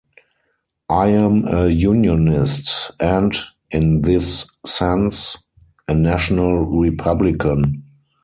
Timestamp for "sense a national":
4.65-6.65